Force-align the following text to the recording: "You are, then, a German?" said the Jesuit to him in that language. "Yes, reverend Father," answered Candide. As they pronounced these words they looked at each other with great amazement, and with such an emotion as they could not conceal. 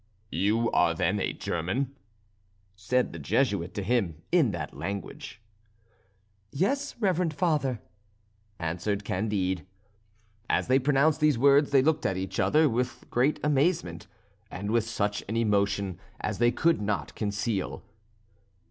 "You 0.31 0.71
are, 0.71 0.95
then, 0.95 1.19
a 1.19 1.31
German?" 1.31 1.95
said 2.75 3.13
the 3.13 3.19
Jesuit 3.19 3.75
to 3.75 3.83
him 3.83 4.23
in 4.31 4.49
that 4.49 4.73
language. 4.75 5.39
"Yes, 6.49 6.95
reverend 6.99 7.35
Father," 7.35 7.79
answered 8.57 9.03
Candide. 9.05 9.63
As 10.49 10.65
they 10.65 10.79
pronounced 10.79 11.19
these 11.19 11.37
words 11.37 11.69
they 11.69 11.83
looked 11.83 12.07
at 12.07 12.17
each 12.17 12.39
other 12.39 12.67
with 12.67 13.05
great 13.11 13.39
amazement, 13.43 14.07
and 14.49 14.71
with 14.71 14.87
such 14.89 15.23
an 15.29 15.37
emotion 15.37 15.99
as 16.19 16.39
they 16.39 16.49
could 16.49 16.81
not 16.81 17.13
conceal. 17.13 17.83